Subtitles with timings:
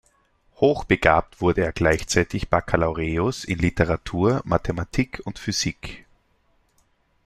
[0.55, 6.07] Hochbegabt, wurde er gleichzeitig Baccalaureus in Literatur, Mathematik und Physik.